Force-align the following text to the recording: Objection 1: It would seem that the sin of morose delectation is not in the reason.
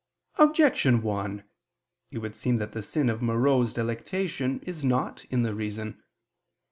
Objection 0.39 1.03
1: 1.03 1.43
It 2.09 2.17
would 2.17 2.35
seem 2.35 2.57
that 2.57 2.71
the 2.71 2.81
sin 2.81 3.07
of 3.07 3.21
morose 3.21 3.71
delectation 3.71 4.59
is 4.61 4.83
not 4.83 5.23
in 5.25 5.43
the 5.43 5.53
reason. 5.53 6.01